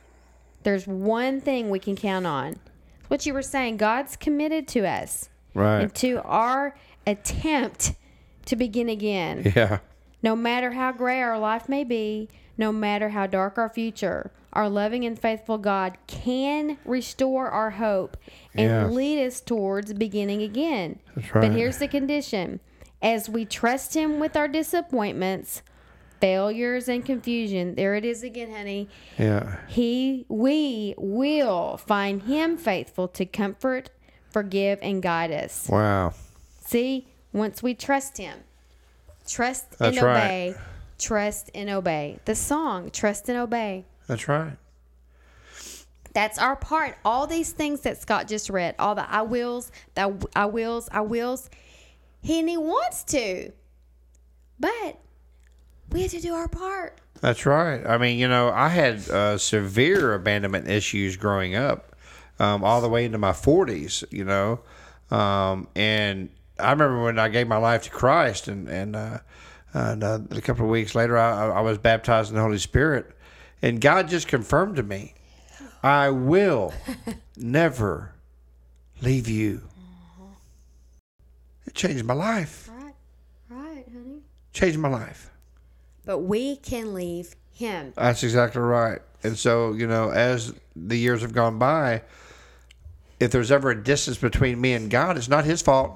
there's 0.61 0.85
one 0.85 1.41
thing 1.41 1.71
we 1.71 1.79
can 1.79 1.95
count 1.95 2.27
on. 2.27 2.57
What 3.07 3.25
you 3.25 3.33
were 3.33 3.41
saying, 3.41 3.77
God's 3.77 4.15
committed 4.15 4.67
to 4.69 4.87
us 4.87 5.29
Right. 5.55 5.81
and 5.81 5.95
to 5.95 6.21
our 6.21 6.75
attempt 7.07 7.93
to 8.45 8.55
begin 8.55 8.89
again. 8.89 9.51
Yeah. 9.55 9.79
No 10.21 10.35
matter 10.35 10.73
how 10.73 10.91
gray 10.91 11.21
our 11.21 11.39
life 11.39 11.67
may 11.67 11.83
be, 11.83 12.29
no 12.57 12.71
matter 12.71 13.09
how 13.09 13.25
dark 13.25 13.57
our 13.57 13.69
future, 13.69 14.31
our 14.53 14.67
loving 14.69 15.05
and 15.05 15.17
faithful 15.19 15.57
God 15.57 15.97
can 16.07 16.77
restore 16.85 17.49
our 17.49 17.71
hope 17.71 18.17
and 18.55 18.69
Yeah. 18.69 18.85
lead 18.87 19.25
us 19.25 19.41
towards 19.41 19.93
beginning 19.93 20.41
again. 20.41 20.99
That's 21.15 21.27
But 21.33 21.51
here's 21.51 21.77
the 21.77 21.87
condition 21.87 22.59
as 23.01 23.29
we 23.29 23.45
trust 23.45 23.95
Him 23.95 24.19
with 24.19 24.35
our 24.35 24.47
disappointments, 24.47 25.61
failures, 26.19 26.89
and 26.89 27.05
confusion, 27.05 27.75
there 27.75 27.95
it 27.95 28.03
is 28.03 28.23
again, 28.23 28.51
honey. 28.51 28.89
Yeah. 29.17 29.57
He, 29.67 30.25
we 30.27 30.95
will 30.97 31.77
find 31.77 32.23
Him 32.23 32.57
faithful 32.57 33.07
to 33.09 33.25
comfort, 33.25 33.89
forgive, 34.31 34.79
and 34.81 35.01
guide 35.01 35.31
us. 35.31 35.67
Wow. 35.69 36.13
See, 36.65 37.07
once 37.31 37.63
we 37.63 37.73
trust 37.73 38.17
Him, 38.17 38.39
trust 39.27 39.65
and 39.79 39.95
That's 39.95 40.01
right. 40.03 40.23
obey, 40.25 40.55
trust 40.97 41.51
and 41.55 41.69
obey. 41.69 42.19
The 42.25 42.35
song, 42.35 42.89
trust 42.91 43.29
and 43.29 43.37
obey. 43.37 43.85
That's 44.09 44.27
right. 44.27 44.57
That's 46.13 46.39
our 46.39 46.55
part. 46.55 46.97
All 47.05 47.27
these 47.27 47.51
things 47.51 47.81
that 47.81 48.01
Scott 48.01 48.27
just 48.27 48.49
read, 48.49 48.73
all 48.79 48.95
the 48.95 49.07
I 49.07 49.21
wills, 49.21 49.71
the 49.93 50.27
I 50.35 50.47
wills, 50.47 50.89
I 50.91 51.01
wills, 51.01 51.47
he 52.23 52.39
and 52.39 52.49
he 52.49 52.57
wants 52.57 53.03
to, 53.03 53.51
but 54.59 54.99
we 55.91 56.01
have 56.01 56.09
to 56.11 56.19
do 56.19 56.33
our 56.33 56.47
part. 56.47 56.97
That's 57.21 57.45
right. 57.45 57.85
I 57.85 57.99
mean, 57.99 58.17
you 58.17 58.27
know, 58.27 58.49
I 58.49 58.69
had 58.69 59.07
uh, 59.11 59.37
severe 59.37 60.15
abandonment 60.15 60.67
issues 60.67 61.15
growing 61.15 61.53
up, 61.53 61.95
um, 62.39 62.63
all 62.63 62.81
the 62.81 62.89
way 62.89 63.05
into 63.05 63.19
my 63.19 63.31
40s, 63.31 64.03
you 64.11 64.25
know. 64.25 64.61
Um, 65.11 65.67
and 65.75 66.29
I 66.57 66.71
remember 66.71 67.03
when 67.03 67.19
I 67.19 67.29
gave 67.29 67.47
my 67.47 67.57
life 67.57 67.83
to 67.83 67.91
Christ, 67.91 68.47
and, 68.47 68.67
and, 68.69 68.95
uh, 68.95 69.19
and 69.73 70.03
uh, 70.03 70.19
a 70.31 70.41
couple 70.41 70.65
of 70.65 70.71
weeks 70.71 70.95
later, 70.95 71.15
I, 71.15 71.49
I 71.49 71.61
was 71.61 71.77
baptized 71.77 72.31
in 72.31 72.37
the 72.37 72.41
Holy 72.41 72.57
Spirit. 72.57 73.15
And 73.61 73.81
God 73.81 74.07
just 74.07 74.27
confirmed 74.27 74.77
to 74.77 74.83
me, 74.83 75.15
I 75.83 76.09
will 76.09 76.73
never 77.37 78.13
leave 79.01 79.27
you 79.27 79.61
It 81.65 81.73
changed 81.73 82.03
my 82.05 82.13
life. 82.13 82.69
Right. 82.71 82.93
Right, 83.49 83.85
honey. 83.91 84.21
Changed 84.53 84.79
my 84.79 84.89
life. 84.89 85.31
But 86.05 86.19
we 86.19 86.57
can 86.57 86.93
leave 86.93 87.35
him. 87.53 87.93
That's 87.95 88.23
exactly 88.23 88.61
right. 88.61 88.99
And 89.23 89.37
so, 89.37 89.73
you 89.73 89.87
know, 89.87 90.09
as 90.11 90.53
the 90.75 90.97
years 90.97 91.21
have 91.21 91.33
gone 91.33 91.59
by, 91.59 92.01
if 93.19 93.31
there's 93.31 93.51
ever 93.51 93.71
a 93.71 93.83
distance 93.83 94.17
between 94.17 94.59
me 94.59 94.73
and 94.73 94.89
God, 94.89 95.17
it's 95.17 95.27
not 95.27 95.45
his 95.45 95.61
fault. 95.61 95.93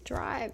That's 0.00 0.10
right. 0.20 0.52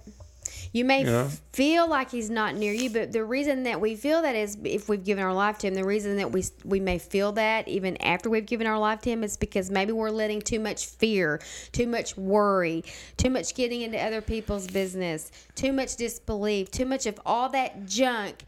You 0.73 0.85
may 0.85 1.05
Yeah. 1.05 1.29
feel 1.53 1.89
like 1.89 2.11
he's 2.11 2.31
not 2.31 2.57
near 2.57 2.73
you, 2.73 2.91
but 2.91 3.13
the 3.13 3.25
reason 3.25 3.65
that 3.65 3.81
we 3.81 3.95
feel 3.97 4.23
that 4.23 4.35
is 4.35 4.57
if 4.65 4.89
we've 4.89 5.05
given 5.05 5.23
our 5.23 5.35
life 5.35 5.59
to 5.59 5.67
him. 5.67 5.75
The 5.75 5.85
reason 5.85 6.17
that 6.17 6.33
we 6.33 6.45
we 6.65 6.81
may 6.81 6.99
feel 6.99 7.33
that 7.33 7.69
even 7.69 7.97
after 8.03 8.31
we've 8.31 8.47
given 8.47 8.67
our 8.67 8.79
life 8.79 9.01
to 9.03 9.11
him 9.11 9.23
is 9.25 9.37
because 9.37 9.71
maybe 9.71 9.93
we're 9.93 10.11
letting 10.11 10.41
too 10.41 10.61
much 10.61 10.87
fear, 10.87 11.41
too 11.73 11.87
much 11.87 12.17
worry, 12.17 12.85
too 13.17 13.31
much 13.31 13.55
getting 13.55 13.83
into 13.83 13.99
other 13.99 14.21
people's 14.21 14.67
business, 14.67 15.31
too 15.55 15.73
much 15.73 15.97
disbelief, 15.97 16.71
too 16.71 16.87
much 16.87 17.07
of 17.07 17.21
all 17.27 17.49
that 17.51 17.87
junk 17.87 18.45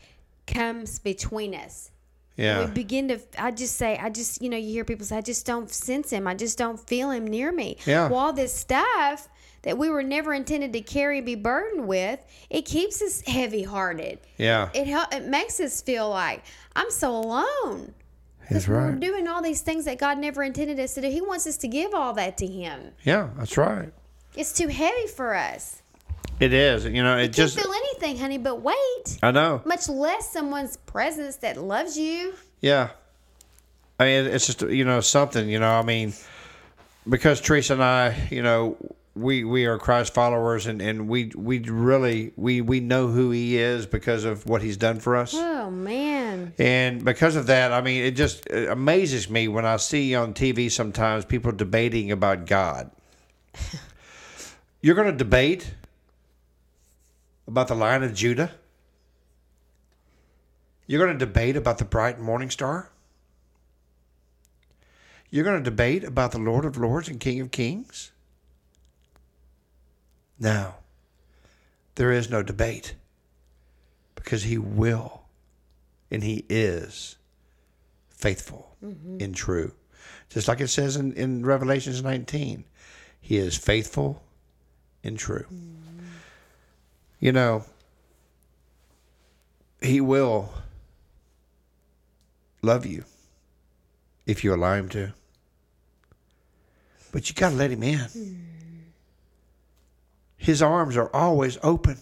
comes 0.46 0.98
between 0.98 1.54
us. 1.54 1.90
Yeah. 2.36 2.64
We 2.64 2.70
begin 2.72 3.08
to, 3.08 3.20
I 3.38 3.52
just 3.52 3.76
say, 3.76 3.96
I 3.96 4.10
just, 4.10 4.42
you 4.42 4.48
know, 4.48 4.56
you 4.56 4.72
hear 4.72 4.84
people 4.84 5.06
say, 5.06 5.18
I 5.18 5.20
just 5.20 5.46
don't 5.46 5.70
sense 5.70 6.10
him. 6.10 6.26
I 6.26 6.34
just 6.34 6.58
don't 6.58 6.80
feel 6.80 7.10
him 7.12 7.26
near 7.26 7.52
me. 7.52 7.76
Yeah. 7.86 8.08
Well, 8.08 8.18
all 8.18 8.32
this 8.32 8.52
stuff 8.52 9.28
that 9.64 9.76
we 9.76 9.90
were 9.90 10.02
never 10.02 10.32
intended 10.32 10.72
to 10.72 10.80
carry 10.80 11.18
and 11.18 11.26
be 11.26 11.34
burdened 11.34 11.86
with, 11.86 12.20
it 12.48 12.62
keeps 12.62 13.02
us 13.02 13.22
heavy 13.26 13.64
hearted. 13.64 14.20
Yeah. 14.38 14.68
It 14.72 14.86
hel- 14.86 15.08
it 15.10 15.24
makes 15.24 15.58
us 15.58 15.82
feel 15.82 16.08
like 16.08 16.44
I'm 16.76 16.90
so 16.90 17.10
alone. 17.10 17.92
That's 18.50 18.68
We're 18.68 18.92
doing 18.92 19.26
all 19.26 19.42
these 19.42 19.62
things 19.62 19.86
that 19.86 19.98
God 19.98 20.18
never 20.18 20.42
intended 20.42 20.78
us 20.78 20.94
to 20.94 21.00
do. 21.00 21.08
He 21.08 21.22
wants 21.22 21.46
us 21.46 21.56
to 21.58 21.68
give 21.68 21.94
all 21.94 22.12
that 22.14 22.36
to 22.38 22.46
Him. 22.46 22.92
Yeah, 23.02 23.30
that's 23.38 23.56
right. 23.56 23.90
It's 24.36 24.52
too 24.52 24.68
heavy 24.68 25.06
for 25.06 25.34
us. 25.34 25.82
It 26.40 26.52
is. 26.52 26.84
You 26.84 27.02
know, 27.02 27.16
it 27.16 27.28
Just 27.28 27.56
just 27.56 27.58
feel 27.58 27.72
anything, 27.72 28.18
honey, 28.18 28.38
but 28.38 28.60
wait. 28.60 29.18
I 29.22 29.30
know. 29.30 29.62
Much 29.64 29.88
less 29.88 30.30
someone's 30.30 30.76
presence 30.76 31.36
that 31.36 31.56
loves 31.56 31.96
you. 31.96 32.34
Yeah. 32.60 32.90
I 33.98 34.04
mean, 34.04 34.26
it's 34.26 34.46
just 34.46 34.60
you 34.62 34.84
know 34.84 35.00
something. 35.00 35.48
You 35.48 35.60
know, 35.60 35.70
I 35.70 35.82
mean, 35.82 36.12
because 37.08 37.40
Teresa 37.40 37.74
and 37.74 37.82
I, 37.82 38.28
you 38.30 38.42
know, 38.42 38.76
we 39.14 39.44
we 39.44 39.66
are 39.66 39.78
Christ 39.78 40.12
followers, 40.12 40.66
and 40.66 40.82
and 40.82 41.08
we 41.08 41.30
we 41.36 41.60
really 41.60 42.32
we 42.36 42.60
we 42.60 42.80
know 42.80 43.06
who 43.08 43.30
He 43.30 43.56
is 43.56 43.86
because 43.86 44.24
of 44.24 44.46
what 44.46 44.62
He's 44.62 44.76
done 44.76 44.98
for 44.98 45.16
us. 45.16 45.34
Oh 45.34 45.70
man. 45.70 46.52
And 46.58 47.04
because 47.04 47.36
of 47.36 47.46
that, 47.46 47.72
I 47.72 47.80
mean, 47.80 48.02
it 48.04 48.12
just 48.12 48.46
it 48.46 48.68
amazes 48.68 49.30
me 49.30 49.46
when 49.48 49.64
I 49.64 49.76
see 49.76 50.14
on 50.14 50.34
TV 50.34 50.70
sometimes 50.70 51.24
people 51.24 51.52
debating 51.52 52.10
about 52.10 52.46
God. 52.46 52.90
You're 54.80 54.96
going 54.96 55.10
to 55.10 55.16
debate 55.16 55.74
about 57.46 57.68
the 57.68 57.74
Lion 57.74 58.02
of 58.02 58.14
Judah? 58.14 58.52
You're 60.86 61.02
going 61.02 61.18
to 61.18 61.24
debate 61.24 61.56
about 61.56 61.78
the 61.78 61.84
bright 61.84 62.18
morning 62.18 62.50
star? 62.50 62.90
You're 65.30 65.44
going 65.44 65.62
to 65.62 65.70
debate 65.70 66.04
about 66.04 66.32
the 66.32 66.38
Lord 66.38 66.64
of 66.64 66.76
Lords 66.76 67.08
and 67.08 67.18
King 67.18 67.40
of 67.40 67.50
Kings? 67.50 68.12
No, 70.44 70.74
there 71.94 72.12
is 72.12 72.28
no 72.28 72.42
debate 72.42 72.96
because 74.14 74.42
he 74.42 74.58
will 74.58 75.22
and 76.10 76.22
he 76.22 76.44
is 76.50 77.16
faithful 78.10 78.76
mm-hmm. 78.84 79.16
and 79.20 79.34
true. 79.34 79.72
Just 80.28 80.46
like 80.46 80.60
it 80.60 80.68
says 80.68 80.96
in, 80.96 81.14
in 81.14 81.46
Revelations 81.46 82.02
19, 82.02 82.62
he 83.22 83.38
is 83.38 83.56
faithful 83.56 84.22
and 85.02 85.18
true. 85.18 85.46
Mm-hmm. 85.50 86.08
You 87.20 87.32
know, 87.32 87.64
he 89.80 90.02
will 90.02 90.52
love 92.60 92.84
you 92.84 93.04
if 94.26 94.44
you 94.44 94.52
allow 94.52 94.74
him 94.74 94.90
to. 94.90 95.14
But 97.12 97.30
you 97.30 97.34
got 97.34 97.48
to 97.48 97.56
let 97.56 97.70
him 97.70 97.82
in. 97.82 97.98
Mm. 97.98 98.40
His 100.36 100.62
arms 100.62 100.96
are 100.96 101.10
always 101.14 101.58
open. 101.62 101.98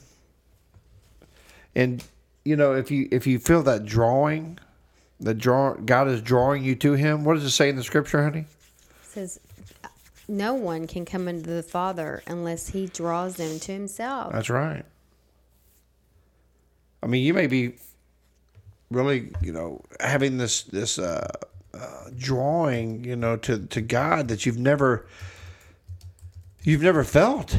And 1.74 2.04
you 2.44 2.56
know, 2.56 2.74
if 2.74 2.90
you 2.90 3.08
if 3.10 3.26
you 3.26 3.38
feel 3.38 3.62
that 3.62 3.84
drawing, 3.84 4.58
the 5.20 5.34
draw 5.34 5.74
God 5.74 6.08
is 6.08 6.20
drawing 6.20 6.64
you 6.64 6.74
to 6.76 6.92
him, 6.92 7.24
what 7.24 7.34
does 7.34 7.44
it 7.44 7.50
say 7.50 7.68
in 7.68 7.76
the 7.76 7.84
scripture, 7.84 8.22
honey? 8.22 8.46
It 9.02 9.06
says 9.06 9.40
no 10.28 10.54
one 10.54 10.86
can 10.86 11.04
come 11.04 11.28
into 11.28 11.50
the 11.50 11.62
Father 11.62 12.22
unless 12.26 12.68
he 12.68 12.86
draws 12.86 13.36
them 13.36 13.58
to 13.60 13.72
himself. 13.72 14.32
That's 14.32 14.50
right. 14.50 14.84
I 17.02 17.06
mean, 17.06 17.24
you 17.24 17.34
may 17.34 17.46
be 17.46 17.74
really, 18.90 19.32
you 19.40 19.52
know, 19.52 19.82
having 20.00 20.38
this 20.38 20.62
this 20.62 20.98
uh, 20.98 21.28
uh, 21.74 22.10
drawing, 22.16 23.04
you 23.04 23.16
know, 23.16 23.36
to 23.38 23.66
to 23.66 23.80
God 23.80 24.28
that 24.28 24.46
you've 24.46 24.58
never 24.58 25.06
you've 26.62 26.82
never 26.82 27.04
felt, 27.04 27.56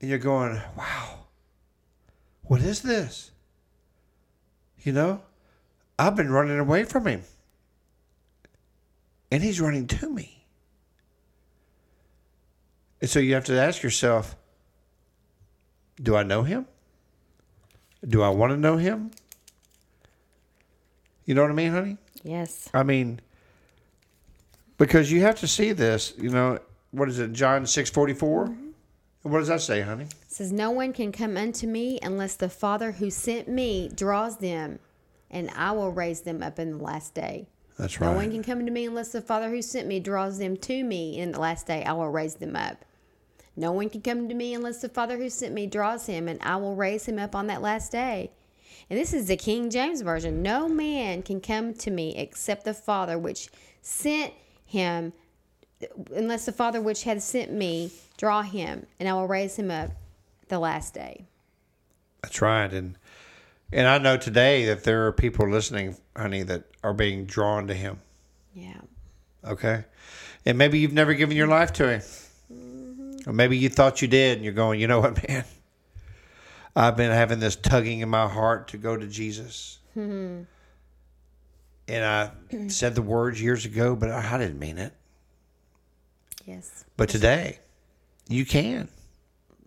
and 0.00 0.10
you're 0.10 0.18
going, 0.18 0.60
"Wow, 0.76 1.26
what 2.42 2.60
is 2.60 2.82
this?" 2.82 3.30
You 4.82 4.92
know, 4.92 5.22
I've 5.98 6.16
been 6.16 6.30
running 6.30 6.58
away 6.58 6.84
from 6.84 7.06
Him, 7.06 7.22
and 9.30 9.42
He's 9.42 9.60
running 9.60 9.86
to 9.88 10.10
me. 10.10 10.44
And 13.00 13.08
so 13.08 13.18
you 13.20 13.34
have 13.34 13.44
to 13.44 13.58
ask 13.58 13.82
yourself, 13.82 14.36
do 16.02 16.16
I 16.16 16.22
know 16.22 16.42
him? 16.42 16.66
Do 18.06 18.22
I 18.22 18.28
want 18.28 18.52
to 18.52 18.56
know 18.56 18.76
him? 18.76 19.10
You 21.24 21.34
know 21.34 21.42
what 21.42 21.50
I 21.50 21.54
mean, 21.54 21.72
honey? 21.72 21.96
yes. 22.22 22.68
I 22.72 22.82
mean, 22.82 23.20
because 24.78 25.12
you 25.12 25.20
have 25.22 25.38
to 25.40 25.48
see 25.48 25.72
this, 25.72 26.14
you 26.18 26.30
know, 26.30 26.58
what 26.90 27.08
is 27.08 27.18
it, 27.18 27.32
John 27.32 27.66
six 27.66 27.90
forty 27.90 28.14
four? 28.14 28.54
What 29.28 29.40
does 29.40 29.48
that 29.48 29.60
say, 29.60 29.82
honey? 29.82 30.04
It 30.04 30.14
says 30.28 30.52
no 30.52 30.70
one 30.70 30.92
can 30.92 31.12
come 31.12 31.36
unto 31.36 31.66
me 31.66 31.98
unless 32.02 32.36
the 32.36 32.48
Father 32.48 32.92
who 32.92 33.10
sent 33.10 33.46
me 33.46 33.90
draws 33.94 34.38
them, 34.38 34.78
and 35.30 35.50
I 35.50 35.72
will 35.72 35.92
raise 35.92 36.22
them 36.22 36.42
up 36.42 36.58
in 36.58 36.78
the 36.78 36.84
last 36.84 37.14
day. 37.14 37.46
That's 37.78 38.00
right. 38.00 38.10
No 38.10 38.16
one 38.16 38.30
can 38.30 38.42
come 38.42 38.64
to 38.64 38.72
me 38.72 38.86
unless 38.86 39.12
the 39.12 39.20
Father 39.20 39.50
who 39.50 39.60
sent 39.60 39.86
me 39.86 40.00
draws 40.00 40.38
them 40.38 40.56
to 40.56 40.82
me. 40.82 41.18
In 41.18 41.32
the 41.32 41.40
last 41.40 41.66
day, 41.66 41.84
I 41.84 41.92
will 41.92 42.08
raise 42.08 42.36
them 42.36 42.56
up. 42.56 42.84
No 43.54 43.72
one 43.72 43.90
can 43.90 44.00
come 44.00 44.28
to 44.28 44.34
me 44.34 44.54
unless 44.54 44.80
the 44.80 44.88
Father 44.88 45.18
who 45.18 45.28
sent 45.28 45.52
me 45.52 45.66
draws 45.66 46.06
him, 46.06 46.26
and 46.26 46.40
I 46.42 46.56
will 46.56 46.74
raise 46.74 47.06
him 47.06 47.18
up 47.18 47.34
on 47.34 47.48
that 47.48 47.60
last 47.60 47.92
day. 47.92 48.30
And 48.88 48.98
this 48.98 49.12
is 49.12 49.26
the 49.26 49.36
King 49.36 49.68
James 49.68 50.00
Version. 50.00 50.42
No 50.42 50.68
man 50.68 51.22
can 51.22 51.40
come 51.40 51.74
to 51.74 51.90
me 51.90 52.16
except 52.16 52.64
the 52.64 52.72
Father 52.72 53.18
which 53.18 53.48
sent 53.82 54.32
him, 54.64 55.12
unless 56.14 56.46
the 56.46 56.52
Father 56.52 56.80
which 56.80 57.04
had 57.04 57.22
sent 57.22 57.52
me 57.52 57.92
draw 58.16 58.42
him, 58.42 58.86
and 58.98 59.08
I 59.08 59.12
will 59.14 59.26
raise 59.28 59.56
him 59.56 59.70
up 59.70 59.90
the 60.48 60.58
last 60.58 60.94
day. 60.94 61.24
That's 62.22 62.40
right, 62.42 62.72
and 62.72 62.96
and 63.72 63.86
I 63.86 63.98
know 63.98 64.16
today 64.16 64.64
that 64.66 64.84
there 64.84 65.06
are 65.06 65.12
people 65.12 65.48
listening, 65.48 65.96
honey, 66.16 66.42
that 66.44 66.64
are 66.82 66.94
being 66.94 67.26
drawn 67.26 67.66
to 67.68 67.74
him. 67.74 68.00
Yeah. 68.54 68.80
Okay, 69.44 69.84
and 70.44 70.58
maybe 70.58 70.78
you've 70.78 70.92
never 70.92 71.14
given 71.14 71.36
your 71.36 71.46
life 71.46 71.72
to 71.74 71.88
him, 72.00 73.16
or 73.26 73.32
maybe 73.32 73.56
you 73.56 73.68
thought 73.68 74.02
you 74.02 74.08
did, 74.08 74.38
and 74.38 74.44
you're 74.44 74.54
going, 74.54 74.80
you 74.80 74.86
know 74.88 75.00
what, 75.00 75.28
man? 75.28 75.44
I've 76.74 76.96
been 76.96 77.10
having 77.10 77.38
this 77.40 77.56
tugging 77.56 78.00
in 78.00 78.08
my 78.08 78.26
heart 78.28 78.68
to 78.68 78.78
go 78.78 78.96
to 78.96 79.06
Jesus, 79.06 79.78
Hmm. 79.94 80.42
and 81.86 82.04
I 82.04 82.30
said 82.68 82.94
the 82.94 83.02
words 83.02 83.40
years 83.40 83.64
ago, 83.64 83.94
but 83.96 84.10
I 84.10 84.38
didn't 84.38 84.58
mean 84.58 84.78
it. 84.78 84.92
Yes. 86.48 86.86
But 86.96 87.10
today, 87.10 87.58
you 88.26 88.46
can. 88.46 88.88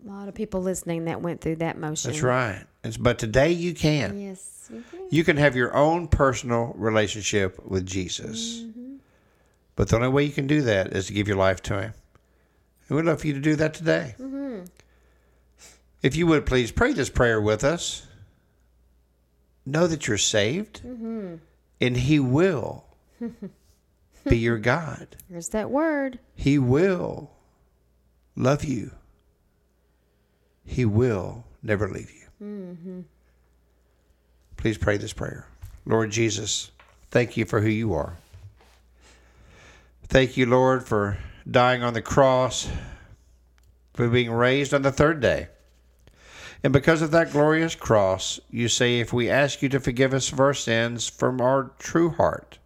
A 0.04 0.08
lot 0.08 0.26
of 0.26 0.34
people 0.34 0.62
listening 0.62 1.04
that 1.04 1.22
went 1.22 1.40
through 1.40 1.56
that 1.56 1.78
motion. 1.78 2.10
That's 2.10 2.22
right. 2.22 2.64
It's, 2.82 2.96
but 2.96 3.20
today 3.20 3.52
you 3.52 3.72
can. 3.72 4.20
Yes. 4.20 4.68
you 4.68 4.82
can. 4.90 5.06
You 5.08 5.22
can 5.22 5.36
have 5.36 5.54
your 5.54 5.76
own 5.76 6.08
personal 6.08 6.74
relationship 6.76 7.64
with 7.64 7.86
Jesus. 7.86 8.62
Mm-hmm. 8.62 8.96
But 9.76 9.90
the 9.90 9.96
only 9.96 10.08
way 10.08 10.24
you 10.24 10.32
can 10.32 10.48
do 10.48 10.62
that 10.62 10.88
is 10.88 11.06
to 11.06 11.12
give 11.12 11.28
your 11.28 11.36
life 11.36 11.62
to 11.62 11.80
Him. 11.80 11.94
And 12.88 12.96
we'd 12.96 13.04
love 13.04 13.20
for 13.20 13.28
you 13.28 13.34
to 13.34 13.40
do 13.40 13.54
that 13.56 13.74
today. 13.74 14.16
Mm-hmm. 14.18 14.64
If 16.02 16.16
you 16.16 16.26
would 16.26 16.46
please 16.46 16.72
pray 16.72 16.92
this 16.92 17.10
prayer 17.10 17.40
with 17.40 17.62
us. 17.62 18.08
Know 19.64 19.86
that 19.86 20.08
you're 20.08 20.18
saved, 20.18 20.82
mm-hmm. 20.82 21.36
and 21.80 21.96
He 21.96 22.18
will 22.18 22.84
be 24.24 24.38
your 24.38 24.58
God. 24.58 25.16
Here's 25.28 25.48
that 25.50 25.70
word. 25.70 26.18
He 26.34 26.58
will 26.58 27.30
love 28.36 28.64
you. 28.64 28.92
He 30.64 30.84
will 30.84 31.44
never 31.62 31.88
leave 31.88 32.10
you. 32.10 32.26
Mm-hmm. 32.42 33.00
Please 34.56 34.78
pray 34.78 34.96
this 34.96 35.12
prayer. 35.12 35.46
Lord 35.84 36.10
Jesus, 36.10 36.70
thank 37.10 37.36
you 37.36 37.44
for 37.44 37.60
who 37.60 37.68
you 37.68 37.94
are. 37.94 38.16
Thank 40.04 40.36
you, 40.36 40.46
Lord, 40.46 40.86
for 40.86 41.18
dying 41.50 41.82
on 41.82 41.94
the 41.94 42.02
cross, 42.02 42.68
for 43.94 44.08
being 44.08 44.30
raised 44.30 44.72
on 44.72 44.82
the 44.82 44.92
third 44.92 45.20
day. 45.20 45.48
And 46.62 46.72
because 46.72 47.02
of 47.02 47.10
that 47.10 47.32
glorious 47.32 47.74
cross, 47.74 48.38
you 48.50 48.68
say, 48.68 49.00
if 49.00 49.12
we 49.12 49.28
ask 49.28 49.62
you 49.62 49.68
to 49.70 49.80
forgive 49.80 50.14
us 50.14 50.30
of 50.30 50.38
our 50.38 50.54
sins 50.54 51.08
from 51.08 51.40
our 51.40 51.72
true 51.78 52.10
heart, 52.10 52.58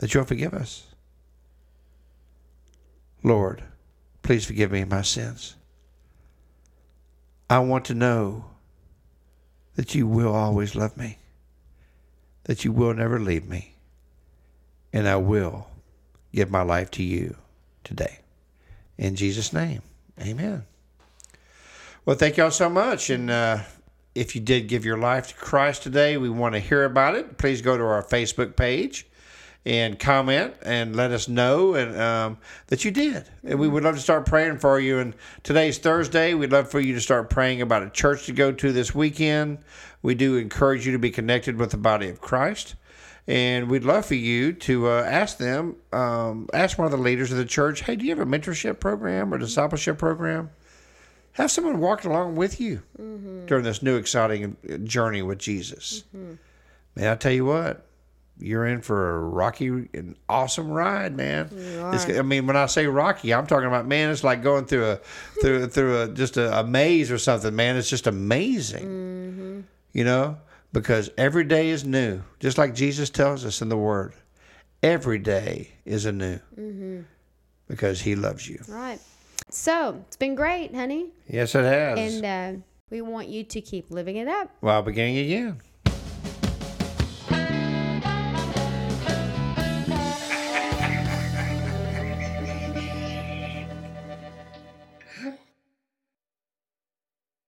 that 0.00 0.14
you'll 0.14 0.24
forgive 0.24 0.54
us. 0.54 0.86
Lord, 3.22 3.62
please 4.22 4.46
forgive 4.46 4.72
me 4.72 4.82
my 4.84 5.02
sins. 5.02 5.56
I 7.50 7.58
want 7.58 7.84
to 7.86 7.94
know 7.94 8.46
that 9.74 9.94
you 9.94 10.06
will 10.06 10.34
always 10.34 10.74
love 10.74 10.96
me, 10.96 11.18
that 12.44 12.64
you 12.64 12.72
will 12.72 12.94
never 12.94 13.20
leave 13.20 13.46
me, 13.46 13.74
and 14.90 15.06
I 15.06 15.16
will 15.16 15.68
give 16.32 16.50
my 16.50 16.62
life 16.62 16.90
to 16.92 17.02
you 17.02 17.36
today. 17.84 18.20
In 18.96 19.16
Jesus' 19.16 19.52
name, 19.52 19.82
amen. 20.18 20.64
Well, 22.06 22.16
thank 22.16 22.38
y'all 22.38 22.50
so 22.50 22.70
much. 22.70 23.10
And 23.10 23.30
uh, 23.30 23.58
if 24.14 24.34
you 24.34 24.40
did 24.40 24.66
give 24.66 24.86
your 24.86 24.96
life 24.96 25.28
to 25.28 25.34
Christ 25.34 25.82
today, 25.82 26.16
we 26.16 26.30
want 26.30 26.54
to 26.54 26.58
hear 26.58 26.84
about 26.84 27.16
it. 27.16 27.36
Please 27.36 27.60
go 27.60 27.76
to 27.76 27.84
our 27.84 28.02
Facebook 28.02 28.56
page 28.56 29.06
and 29.66 29.98
comment 29.98 30.54
and 30.62 30.96
let 30.96 31.10
us 31.10 31.28
know 31.28 31.74
and 31.74 32.00
um, 32.00 32.38
that 32.68 32.84
you 32.84 32.90
did. 32.90 33.28
And 33.44 33.58
we 33.58 33.68
would 33.68 33.84
love 33.84 33.94
to 33.94 34.00
start 34.00 34.26
praying 34.26 34.58
for 34.58 34.80
you. 34.80 34.98
And 34.98 35.14
today's 35.42 35.78
Thursday. 35.78 36.34
We'd 36.34 36.52
love 36.52 36.70
for 36.70 36.80
you 36.80 36.94
to 36.94 37.00
start 37.00 37.30
praying 37.30 37.60
about 37.60 37.82
a 37.82 37.90
church 37.90 38.26
to 38.26 38.32
go 38.32 38.52
to 38.52 38.72
this 38.72 38.94
weekend. 38.94 39.58
We 40.02 40.14
do 40.14 40.36
encourage 40.36 40.86
you 40.86 40.92
to 40.92 40.98
be 40.98 41.10
connected 41.10 41.56
with 41.56 41.70
the 41.70 41.76
body 41.76 42.08
of 42.08 42.20
Christ. 42.20 42.74
And 43.26 43.68
we'd 43.68 43.84
love 43.84 44.06
for 44.06 44.14
you 44.14 44.54
to 44.54 44.88
uh, 44.88 45.02
ask 45.02 45.36
them, 45.36 45.76
um, 45.92 46.48
ask 46.54 46.78
one 46.78 46.86
of 46.86 46.90
the 46.90 46.98
leaders 46.98 47.30
of 47.30 47.38
the 47.38 47.44
church, 47.44 47.82
hey, 47.82 47.94
do 47.96 48.04
you 48.04 48.16
have 48.16 48.26
a 48.26 48.28
mentorship 48.28 48.80
program 48.80 49.32
or 49.32 49.38
discipleship 49.38 49.98
program? 49.98 50.50
Have 51.32 51.50
someone 51.50 51.78
walk 51.80 52.04
along 52.04 52.34
with 52.36 52.60
you 52.60 52.82
during 53.46 53.64
this 53.64 53.82
new 53.82 53.96
exciting 53.96 54.56
journey 54.84 55.22
with 55.22 55.38
Jesus. 55.38 56.04
Man, 56.96 57.12
I 57.12 57.14
tell 57.14 57.32
you 57.32 57.44
what, 57.44 57.86
you're 58.40 58.66
in 58.66 58.80
for 58.80 59.16
a 59.16 59.20
rocky 59.20 59.68
and 59.68 60.16
awesome 60.28 60.70
ride, 60.70 61.16
man. 61.16 61.48
It's, 61.52 62.06
I 62.06 62.22
mean, 62.22 62.46
when 62.46 62.56
I 62.56 62.66
say 62.66 62.86
rocky, 62.86 63.32
I'm 63.34 63.46
talking 63.46 63.66
about 63.66 63.86
man. 63.86 64.10
It's 64.10 64.24
like 64.24 64.42
going 64.42 64.64
through 64.64 64.86
a 64.86 64.96
through 65.40 65.66
through 65.68 66.02
a 66.02 66.08
just 66.08 66.36
a, 66.36 66.60
a 66.60 66.64
maze 66.64 67.10
or 67.10 67.18
something, 67.18 67.54
man. 67.54 67.76
It's 67.76 67.90
just 67.90 68.06
amazing, 68.06 69.64
you 69.92 70.04
know, 70.04 70.38
because 70.72 71.10
every 71.18 71.44
day 71.44 71.68
is 71.68 71.84
new, 71.84 72.22
just 72.38 72.58
like 72.58 72.74
Jesus 72.74 73.10
tells 73.10 73.44
us 73.44 73.62
in 73.62 73.68
the 73.68 73.76
Word. 73.76 74.14
Every 74.82 75.18
day 75.18 75.72
is 75.84 76.06
a 76.06 76.12
new, 76.12 77.04
because 77.68 78.00
He 78.00 78.14
loves 78.14 78.48
you. 78.48 78.62
Right. 78.66 78.98
So 79.50 80.02
it's 80.06 80.16
been 80.16 80.34
great, 80.34 80.74
honey. 80.74 81.10
Yes, 81.28 81.54
it 81.54 81.64
has. 81.64 81.98
And 81.98 82.24
uh, 82.24 82.60
we 82.88 83.02
want 83.02 83.28
you 83.28 83.44
to 83.44 83.60
keep 83.60 83.90
living 83.90 84.16
it 84.16 84.28
up. 84.28 84.50
While 84.60 84.82
beginning 84.82 85.18
again. 85.18 85.60